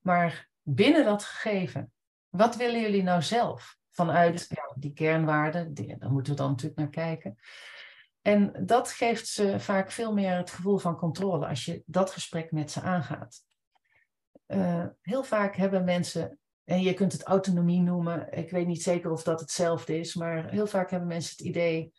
[0.00, 1.92] maar binnen dat gegeven,
[2.28, 3.76] wat willen jullie nou zelf?
[3.90, 7.38] Vanuit ja, die kernwaarden, die, daar moeten we dan natuurlijk naar kijken.
[8.22, 12.52] En dat geeft ze vaak veel meer het gevoel van controle als je dat gesprek
[12.52, 13.40] met ze aangaat.
[14.46, 18.32] Uh, heel vaak hebben mensen en je kunt het autonomie noemen.
[18.32, 21.92] Ik weet niet zeker of dat hetzelfde is, maar heel vaak hebben mensen het idee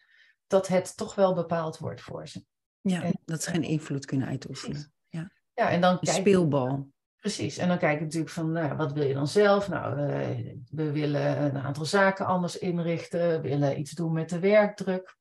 [0.47, 2.43] dat het toch wel bepaald wordt voor ze.
[2.81, 4.93] Ja, dat ze geen invloed kunnen uitoefenen.
[5.09, 5.31] Ja.
[5.53, 6.91] ja, en dan een speelbal.
[7.19, 9.69] Precies, en dan kijk ik natuurlijk van, nou, wat wil je dan zelf?
[9.69, 14.39] Nou, uh, we willen een aantal zaken anders inrichten, we willen iets doen met de
[14.39, 15.17] werkdruk.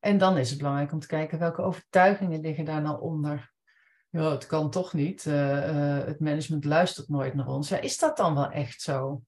[0.00, 3.52] En dan is het belangrijk om te kijken welke overtuigingen liggen daar nou onder
[4.18, 5.24] ja, het kan toch niet.
[5.24, 7.68] Uh, het management luistert nooit naar ons.
[7.68, 9.22] Ja, is dat dan wel echt zo?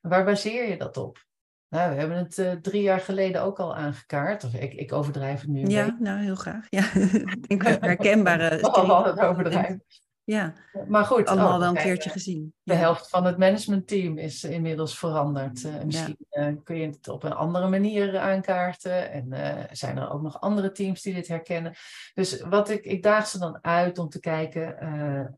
[0.00, 1.24] Waar baseer je dat op?
[1.68, 4.44] Nou, we hebben het uh, drie jaar geleden ook al aangekaart.
[4.44, 6.02] Of ik, ik overdrijf het nu een ja, beetje.
[6.02, 6.66] nou heel graag.
[6.68, 6.92] Ja,
[7.46, 8.58] ik denk herkenbare...
[8.62, 9.84] Oh, het overdrijven.
[10.26, 10.54] Ja,
[10.88, 11.26] maar goed.
[11.26, 12.54] Allemaal oh, wel een keertje gezien.
[12.62, 15.64] De helft van het managementteam is inmiddels veranderd.
[15.64, 19.10] Uh, misschien uh, kun je het op een andere manier aankaarten.
[19.10, 21.74] En uh, zijn er ook nog andere teams die dit herkennen.
[22.14, 24.78] Dus wat ik, ik daag ze dan uit om te kijken,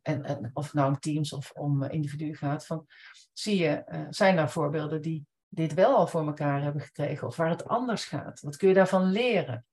[0.03, 2.87] en, en, of het nou om teams of om individuen gaat, van
[3.33, 7.51] zie je, zijn er voorbeelden die dit wel al voor elkaar hebben gekregen of waar
[7.51, 8.41] het anders gaat?
[8.41, 9.65] Wat kun je daarvan leren?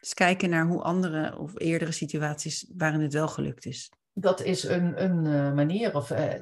[0.00, 4.62] Dus kijken naar hoe andere of eerdere situaties waarin het wel gelukt is dat is
[4.62, 6.34] een, een uh, manier, of uh,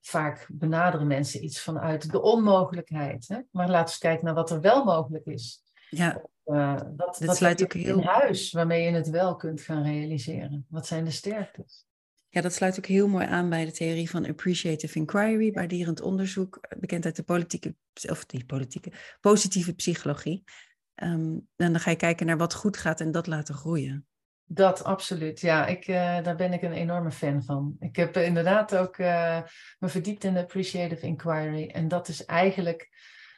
[0.00, 3.28] vaak benaderen mensen iets vanuit de onmogelijkheid.
[3.28, 3.38] Hè?
[3.50, 5.62] Maar laten we eens kijken naar wat er wel mogelijk is.
[5.90, 7.98] Ja, uh, dat, Dit sluit ook heel...
[7.98, 10.66] in huis waarmee je het wel kunt gaan realiseren.
[10.68, 11.86] Wat zijn de sterktes?
[12.28, 16.60] Ja, dat sluit ook heel mooi aan bij de theorie van appreciative inquiry, waardierend onderzoek,
[16.78, 17.74] bekend uit de politieke,
[18.08, 20.44] of die politieke, positieve psychologie.
[21.02, 24.06] Um, en dan ga je kijken naar wat goed gaat en dat laten groeien.
[24.46, 25.66] Dat absoluut, ja.
[25.66, 27.76] Ik, uh, daar ben ik een enorme fan van.
[27.78, 29.42] Ik heb inderdaad ook uh,
[29.78, 31.68] me verdiept in de appreciative inquiry.
[31.68, 32.88] En dat is eigenlijk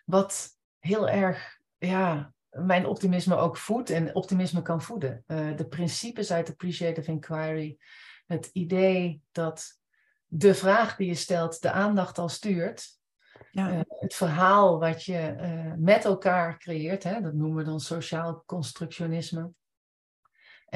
[0.04, 5.24] wat heel erg, ja, mijn optimisme ook voedt en optimisme kan voeden.
[5.56, 7.78] De principes uit appreciative inquiry.
[8.26, 9.80] Het idee dat
[10.26, 12.94] de vraag die je stelt de aandacht al stuurt.
[13.50, 13.84] Ja.
[13.88, 15.34] het verhaal wat je
[15.78, 19.50] met elkaar creëert, hè, dat noemen we dan sociaal constructionisme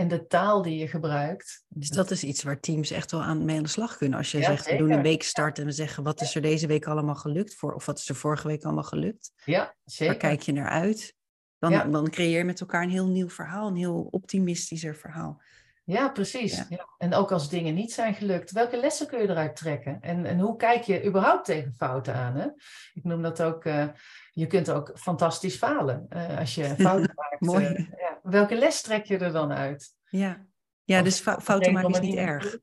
[0.00, 1.64] en de taal die je gebruikt.
[1.68, 4.18] Dus dat is iets waar teams echt wel aan mee aan de slag kunnen.
[4.18, 6.66] Als je zegt, we doen een week start en we zeggen, wat is er deze
[6.66, 7.54] week allemaal gelukt?
[7.54, 9.32] Voor, of wat is er vorige week allemaal gelukt?
[9.44, 10.06] Ja, zeker.
[10.06, 11.14] Waar kijk je naar uit?
[11.58, 15.42] Dan, dan creëer je met elkaar een heel nieuw verhaal, een heel optimistischer verhaal.
[15.90, 16.64] Ja, precies.
[16.68, 16.88] Ja.
[16.98, 19.98] En ook als dingen niet zijn gelukt, welke lessen kun je eruit trekken?
[20.00, 22.35] En, en hoe kijk je überhaupt tegen fouten aan?
[22.35, 22.46] Hè?
[22.94, 23.87] Ik noem dat ook, uh,
[24.33, 27.40] je kunt ook fantastisch falen uh, als je fouten maakt.
[27.40, 27.64] Mooi.
[27.64, 28.18] Uh, ja.
[28.22, 29.94] Welke les trek je er dan uit?
[30.05, 30.46] Ja,
[30.85, 32.59] ja of dus fouten maken is niet erg.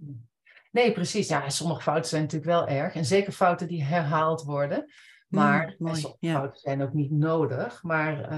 [0.72, 1.28] Nee, precies.
[1.28, 2.96] Ja, sommige fouten zijn natuurlijk wel erg.
[2.96, 4.92] En zeker fouten die herhaald worden.
[5.28, 6.34] Maar mm, mooi, sommige ja.
[6.34, 7.84] fouten zijn ook niet nodig.
[7.84, 8.36] Maar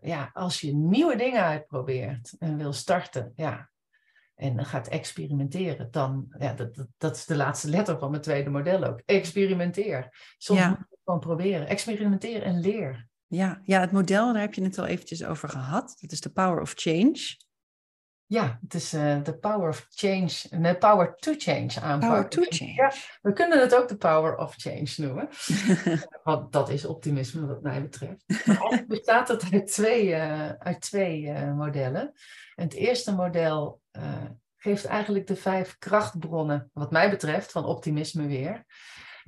[0.00, 3.68] ja, als je nieuwe dingen uitprobeert en wil starten, ja,
[4.38, 8.50] en gaat experimenteren, dan, ja, dat, dat, dat, is de laatste letter van mijn tweede
[8.50, 9.02] model ook.
[9.04, 10.34] Experimenteer.
[10.36, 11.66] Soms moet je gewoon proberen.
[11.66, 13.08] Experimenteer en leer.
[13.26, 15.96] Ja, ja, het model, daar heb je het al eventjes over gehad.
[16.00, 17.36] Dat is de power of change.
[18.28, 22.10] Ja, het is de uh, power of change, de power to change aanpak.
[22.10, 22.72] Power to change.
[22.72, 25.28] Ja, we kunnen het ook de power of change noemen.
[26.24, 28.24] Want dat is optimisme wat mij betreft.
[28.46, 32.12] Maar bestaat het uit twee, uh, uit twee uh, modellen.
[32.54, 33.80] En het eerste model
[34.56, 38.64] geeft eigenlijk de vijf krachtbronnen, wat mij betreft, van optimisme weer.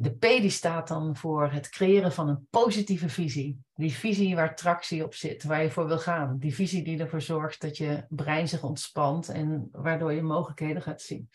[0.03, 3.63] De P die staat dan voor het creëren van een positieve visie.
[3.75, 6.39] Die visie waar tractie op zit, waar je voor wil gaan.
[6.39, 11.01] Die visie die ervoor zorgt dat je brein zich ontspant en waardoor je mogelijkheden gaat
[11.01, 11.31] zien.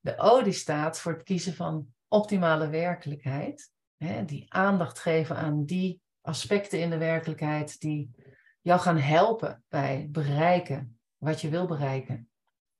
[0.00, 3.72] De O die staat voor het kiezen van optimale werkelijkheid.
[3.96, 8.10] Hè, die aandacht geven aan die aspecten in de werkelijkheid die
[8.60, 12.28] jou gaan helpen bij bereiken wat je wil bereiken.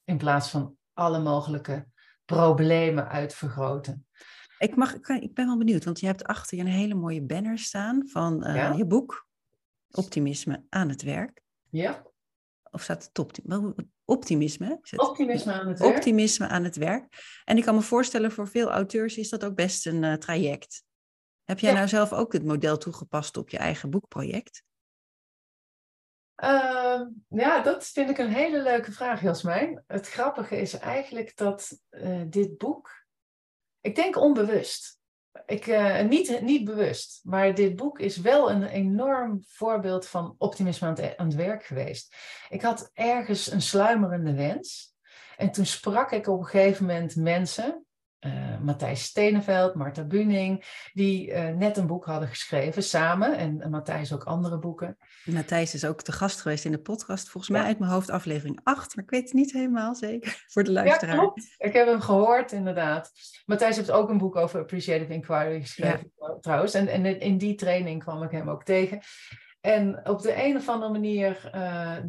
[0.04, 1.86] In plaats van alle mogelijke
[2.24, 4.06] problemen uitvergroten.
[4.58, 7.58] Ik, mag, ik ben wel benieuwd, want je hebt achter je een hele mooie banner
[7.58, 9.28] staan van uh, je boek,
[9.90, 11.42] Optimisme aan het werk.
[11.70, 12.06] Ja.
[12.70, 13.74] Of staat het optimisme?
[14.04, 14.80] Optimisme.
[14.96, 15.96] Optimisme aan het werk.
[15.96, 17.06] Optimisme aan het werk.
[17.44, 20.84] En ik kan me voorstellen, voor veel auteurs is dat ook best een uh, traject.
[21.44, 24.62] Heb jij nou zelf ook het model toegepast op je eigen boekproject?
[26.42, 29.84] Uh, ja, dat vind ik een hele leuke vraag, Jasmijn.
[29.86, 32.87] Het grappige is eigenlijk dat uh, dit boek,
[33.80, 34.98] ik denk onbewust,
[35.46, 40.86] ik, uh, niet, niet bewust, maar dit boek is wel een enorm voorbeeld van optimisme
[40.86, 42.14] aan het, aan het werk geweest.
[42.48, 44.96] Ik had ergens een sluimerende wens.
[45.36, 47.86] En toen sprak ik op een gegeven moment mensen,
[48.26, 53.36] uh, Matthijs Steneveld, Marta Buning, die uh, net een boek hadden geschreven samen.
[53.36, 54.96] En, en Matthijs ook andere boeken.
[55.24, 58.60] Matthijs is ook te gast geweest in de podcast, volgens mij uit mijn hoofd aflevering
[58.62, 61.14] 8, maar ik weet het niet helemaal zeker voor de luisteraar.
[61.14, 61.54] Ja, klopt.
[61.58, 63.12] Ik heb hem gehoord, inderdaad.
[63.46, 66.36] Matthijs heeft ook een boek over Appreciative Inquiry geschreven, ja.
[66.40, 66.74] trouwens.
[66.74, 69.00] En, en in die training kwam ik hem ook tegen.
[69.60, 71.50] En op de een of andere manier,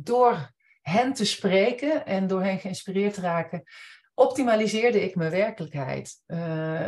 [0.03, 3.63] door hen te spreken en door hen geïnspireerd te raken,
[4.19, 6.21] optimaliseerde ik mijn werkelijkheid.
[6.27, 6.87] Uh,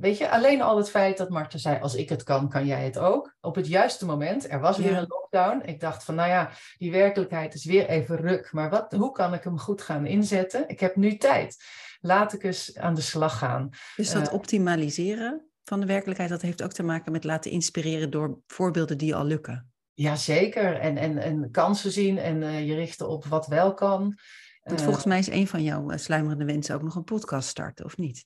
[0.00, 2.84] weet je, alleen al het feit dat Marten zei, als ik het kan, kan jij
[2.84, 3.36] het ook.
[3.40, 5.62] Op het juiste moment, er was weer een lockdown.
[5.68, 8.52] Ik dacht van, nou ja, die werkelijkheid is weer even ruk.
[8.52, 10.68] Maar wat, hoe kan ik hem goed gaan inzetten?
[10.68, 11.56] Ik heb nu tijd.
[12.00, 13.68] Laat ik eens aan de slag gaan.
[13.96, 18.10] Dus dat uh, optimaliseren van de werkelijkheid, dat heeft ook te maken met laten inspireren
[18.10, 19.72] door voorbeelden die al lukken.
[19.92, 24.18] Jazeker, en, en, en kansen zien en uh, je richten op wat wel kan.
[24.62, 27.84] Want volgens mij is een van jouw uh, sluimerende wensen ook nog een podcast starten,
[27.84, 28.24] of niet?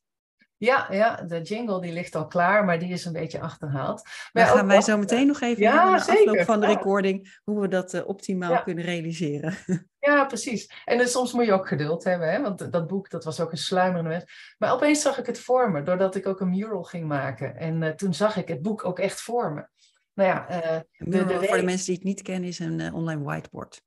[0.59, 4.03] Ja, ja, de jingle die ligt al klaar, maar die is een beetje achterhaald.
[4.33, 7.41] Maar Dan gaan wij zo meteen nog even ja, na zeker, afloop van de recording
[7.45, 8.61] hoe we dat uh, optimaal ja.
[8.61, 9.55] kunnen realiseren.
[10.07, 10.71] Ja, precies.
[10.85, 12.41] En dus soms moet je ook geduld hebben, hè?
[12.41, 14.55] want dat boek dat was ook een sluimerende wens.
[14.59, 17.57] Maar opeens zag ik het voor me, doordat ik ook een mural ging maken.
[17.57, 19.67] En uh, toen zag ik het boek ook echt voor me.
[20.15, 23.23] Nou ja, de, de, de voor de mensen die het niet kennen is een online
[23.23, 23.83] whiteboard.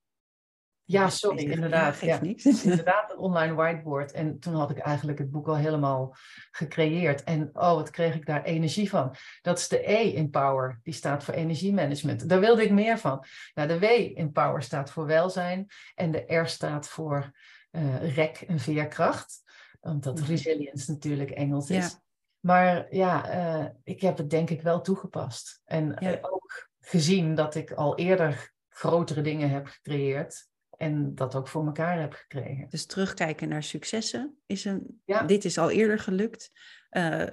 [0.91, 1.99] Ja, sorry, inderdaad.
[1.99, 4.11] Ja, inderdaad, een online whiteboard.
[4.11, 6.15] En toen had ik eigenlijk het boek al helemaal
[6.51, 7.23] gecreëerd.
[7.23, 9.15] En oh, wat kreeg ik daar energie van.
[9.41, 12.29] Dat is de E in Power, die staat voor energiemanagement.
[12.29, 13.25] Daar wilde ik meer van.
[13.53, 13.83] Nou, de W
[14.17, 15.67] in Power staat voor welzijn.
[15.95, 17.31] En de R staat voor
[17.71, 19.41] uh, rek en veerkracht.
[19.79, 21.91] Omdat resilience natuurlijk Engels is.
[21.91, 22.01] Ja.
[22.39, 25.61] Maar ja, uh, ik heb het denk ik wel toegepast.
[25.65, 26.17] En ja.
[26.21, 30.48] ook gezien dat ik al eerder grotere dingen heb gecreëerd
[30.79, 32.69] en dat ook voor elkaar heb gekregen.
[32.69, 35.01] Dus terugkijken naar successen is een.
[35.05, 35.23] Ja.
[35.23, 36.51] Dit is al eerder gelukt.
[36.91, 37.23] Uh,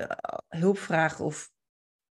[0.49, 1.51] hulp vragen of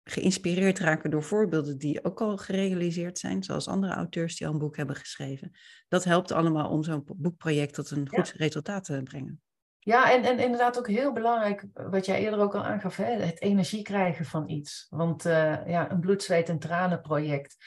[0.04, 4.60] geïnspireerd raken door voorbeelden die ook al gerealiseerd zijn, zoals andere auteurs die al een
[4.60, 5.52] boek hebben geschreven.
[5.88, 8.34] Dat helpt allemaal om zo'n boekproject tot een goed ja.
[8.36, 9.42] resultaat te brengen.
[9.80, 13.42] Ja, en, en inderdaad ook heel belangrijk, wat jij eerder ook al aangaf, hè, het
[13.42, 14.88] energie krijgen van iets.
[14.90, 17.58] Want uh, ja, een bloed, zweet en tranen project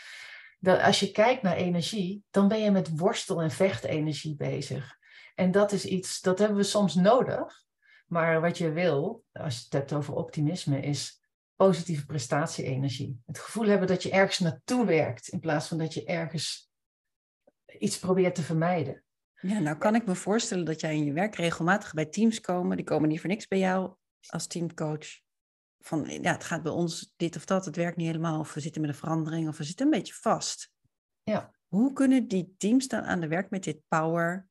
[0.63, 4.99] dat als je kijkt naar energie, dan ben je met worstel- en vechtenergie bezig.
[5.35, 7.65] En dat is iets, dat hebben we soms nodig.
[8.07, 11.23] Maar wat je wil, als je het hebt over optimisme, is
[11.57, 13.21] positieve prestatie-energie.
[13.27, 16.71] Het gevoel hebben dat je ergens naartoe werkt, in plaats van dat je ergens
[17.79, 19.05] iets probeert te vermijden.
[19.41, 22.77] Ja, nou kan ik me voorstellen dat jij in je werk regelmatig bij teams komen.
[22.77, 23.95] Die komen niet voor niks bij jou
[24.27, 25.07] als teamcoach
[25.83, 28.61] van ja, het gaat bij ons dit of dat, het werkt niet helemaal, of we
[28.61, 30.71] zitten met een verandering, of we zitten een beetje vast.
[31.23, 31.55] Ja.
[31.69, 34.49] Hoe kunnen die teams dan aan de werk met dit power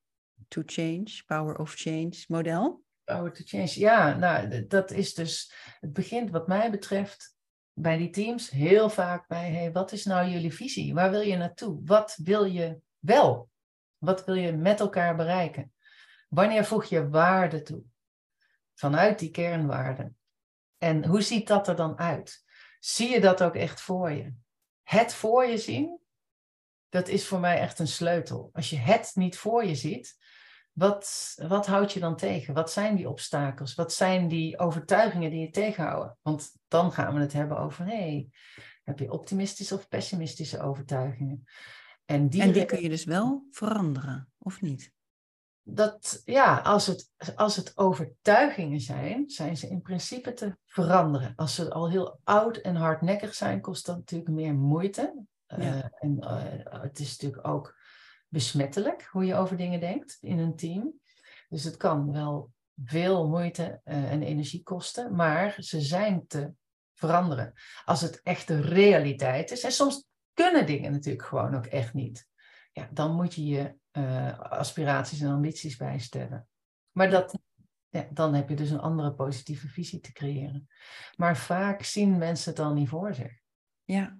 [0.48, 2.84] to change, power of change model?
[3.04, 7.36] Power to change, ja, nou, dat is dus, het begint wat mij betreft
[7.74, 10.94] bij die teams heel vaak bij, hey, wat is nou jullie visie?
[10.94, 11.82] Waar wil je naartoe?
[11.86, 13.50] Wat wil je wel?
[13.98, 15.74] Wat wil je met elkaar bereiken?
[16.30, 17.84] Wanneer voeg je waarde toe?
[18.74, 20.18] Vanuit die kernwaarden.
[20.84, 22.44] En hoe ziet dat er dan uit?
[22.80, 24.34] Zie je dat ook echt voor je?
[24.84, 26.00] Het voor je zien,
[26.90, 28.50] dat is voor mij echt een sleutel.
[28.54, 30.18] Als je het niet voor je ziet,
[30.72, 32.54] wat, wat houd je dan tegen?
[32.54, 33.76] Wat zijn die obstakels?
[33.76, 36.18] Wat zijn die overtuigingen die je tegenhouden?
[36.22, 38.30] Want dan gaan we het hebben over, hey,
[38.84, 41.44] heb je optimistische of pessimistische overtuigingen?
[42.06, 44.94] En die, en die kun je dus wel veranderen, of niet?
[45.64, 51.34] Dat ja, als het, als het overtuigingen zijn, zijn ze in principe te veranderen.
[51.36, 55.26] Als ze al heel oud en hardnekkig zijn, kost dat natuurlijk meer moeite.
[55.48, 55.58] Ja.
[55.58, 57.76] Uh, en uh, het is natuurlijk ook
[58.28, 60.94] besmettelijk hoe je over dingen denkt in een team.
[61.50, 62.52] Dus het kan wel
[62.86, 66.54] veel moeite uh, en energie kosten, maar ze zijn te
[66.94, 67.54] veranderen.
[67.86, 72.28] Als het echt de realiteit is, en soms kunnen dingen natuurlijk gewoon ook echt niet.
[72.72, 76.48] Ja, dan moet je je uh, aspiraties en ambities bijstellen.
[76.92, 77.40] Maar dat,
[77.90, 80.68] ja, dan heb je dus een andere positieve visie te creëren.
[81.16, 83.40] Maar vaak zien mensen het dan niet voor zich.
[83.84, 84.20] Ja,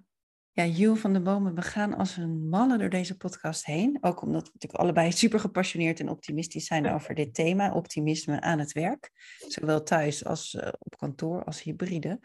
[0.54, 3.98] Ja, Jules van der Bomen, we gaan als een malle door deze podcast heen.
[4.00, 8.58] Ook omdat we natuurlijk allebei super gepassioneerd en optimistisch zijn over dit thema, optimisme aan
[8.58, 9.10] het werk.
[9.48, 12.20] Zowel thuis als uh, op kantoor als hybride.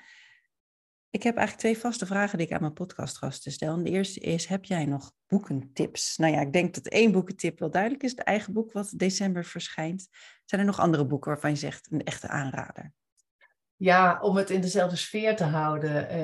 [1.18, 3.74] Ik heb eigenlijk twee vaste vragen die ik aan mijn podcastgasten stel.
[3.74, 6.18] En de eerste is, heb jij nog boekentips?
[6.18, 8.12] Nou ja, ik denk dat één boekentip wel duidelijk is.
[8.12, 10.08] Het eigen boek wat december verschijnt.
[10.46, 12.94] Zijn er nog andere boeken waarvan je zegt, een echte aanrader?
[13.76, 16.18] Ja, om het in dezelfde sfeer te houden.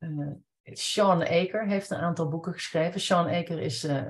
[0.00, 0.32] Uh, uh,
[0.72, 3.00] Sean Aker heeft een aantal boeken geschreven.
[3.00, 4.02] Sean Aker is, uh,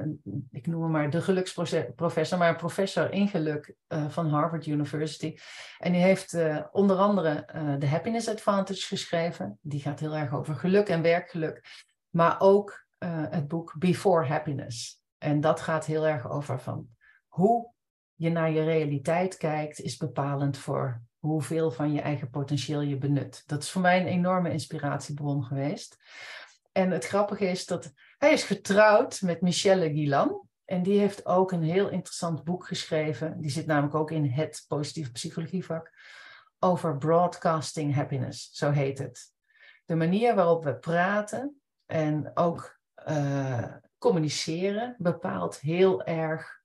[0.51, 5.37] ik noem hem maar de geluksprofessor, maar professor in geluk van Harvard University.
[5.79, 6.37] En die heeft
[6.73, 7.45] onder andere
[7.79, 9.59] de Happiness Advantage geschreven.
[9.61, 11.65] Die gaat heel erg over geluk en werkgeluk.
[12.11, 12.87] Maar ook
[13.29, 15.01] het boek Before Happiness.
[15.19, 16.89] En dat gaat heel erg over van
[17.27, 17.73] hoe
[18.15, 23.43] je naar je realiteit kijkt, is bepalend voor hoeveel van je eigen potentieel je benut.
[23.47, 25.99] Dat is voor mij een enorme inspiratiebron geweest.
[26.77, 30.49] En het grappige is dat hij is getrouwd met Michelle Guilan.
[30.65, 33.41] En die heeft ook een heel interessant boek geschreven.
[33.41, 35.93] Die zit namelijk ook in het positieve psychologievak.
[36.59, 39.33] Over broadcasting happiness, zo heet het.
[39.85, 46.63] De manier waarop we praten en ook uh, communiceren bepaalt heel erg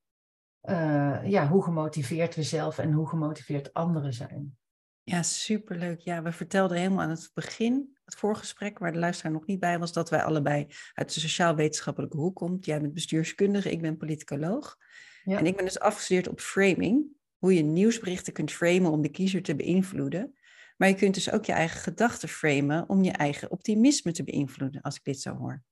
[0.64, 4.58] uh, ja, hoe gemotiveerd we zelf en hoe gemotiveerd anderen zijn.
[5.04, 6.00] Ja, superleuk.
[6.00, 9.80] Ja, we vertelden helemaal aan het begin, het voorgesprek, waar de luisteraar nog niet bij
[9.80, 12.58] was, dat wij allebei uit de sociaal-wetenschappelijke hoek komen.
[12.60, 14.78] Jij bent bestuurskundige, ik ben politicoloog.
[15.24, 15.38] Ja.
[15.38, 17.06] En ik ben dus afgestudeerd op framing,
[17.38, 20.36] hoe je nieuwsberichten kunt framen om de kiezer te beïnvloeden.
[20.78, 24.82] Maar je kunt dus ook je eigen gedachten framen om je eigen optimisme te beïnvloeden,
[24.82, 25.64] als ik dit zo hoor.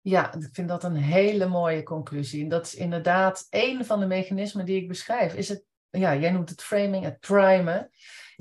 [0.00, 2.42] Ja, ik vind dat een hele mooie conclusie.
[2.42, 5.34] En dat is inderdaad een van de mechanismen die ik beschrijf.
[5.34, 7.90] Is het, ja, jij noemt het framing, het primen.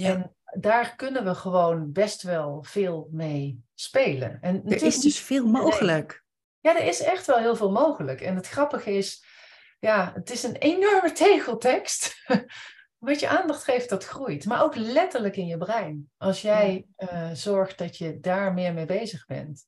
[0.02, 0.10] Ja.
[0.10, 4.38] En daar kunnen we gewoon best wel veel mee spelen.
[4.42, 6.24] En er is dus veel mogelijk.
[6.60, 8.22] Ja, er is echt wel heel veel mogelijk.
[8.22, 9.26] En het grappige is,
[9.80, 12.26] ja, het is een enorme tegeltekst.
[12.98, 14.46] Wat je aandacht geeft, dat groeit.
[14.46, 16.12] Maar ook letterlijk in je brein.
[16.18, 19.66] Als jij uh, zorgt dat je daar meer mee bezig bent,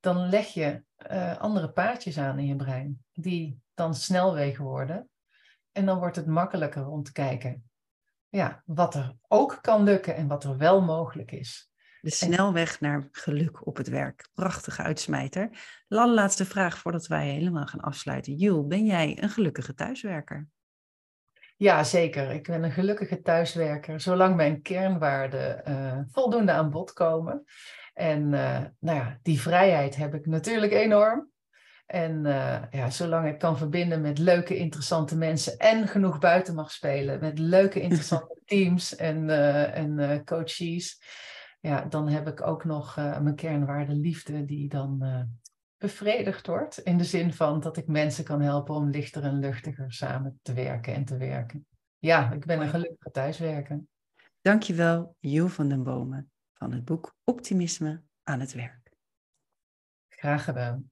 [0.00, 5.10] dan leg je uh, andere paadjes aan in je brein, die dan snelwegen worden.
[5.72, 7.71] En dan wordt het makkelijker om te kijken
[8.32, 11.70] ja, wat er ook kan lukken en wat er wel mogelijk is.
[12.00, 14.28] De snelweg naar geluk op het werk.
[14.34, 15.50] Prachtige uitsmijter.
[15.88, 18.34] De allerlaatste vraag voordat wij helemaal gaan afsluiten.
[18.34, 20.48] Jules, ben jij een gelukkige thuiswerker?
[21.56, 22.30] Ja, zeker.
[22.30, 27.44] Ik ben een gelukkige thuiswerker, zolang mijn kernwaarden uh, voldoende aan bod komen.
[27.94, 31.31] En uh, nou ja, die vrijheid heb ik natuurlijk enorm.
[31.92, 36.70] En uh, ja, zolang ik kan verbinden met leuke, interessante mensen en genoeg buiten mag
[36.70, 41.02] spelen, met leuke, interessante teams en, uh, en uh, coaches,
[41.60, 45.28] ja, dan heb ik ook nog mijn kernwaarde liefde die dan
[45.76, 46.78] bevredigd wordt.
[46.78, 50.52] In de zin van dat ik mensen kan helpen om lichter en luchtiger samen te
[50.52, 51.66] werken en te werken.
[51.98, 53.80] Ja, ik ben een gelukkige thuiswerker.
[54.40, 58.92] Dankjewel, Jo van den Bomen van het boek Optimisme aan het werk.
[60.08, 60.91] Graag gedaan.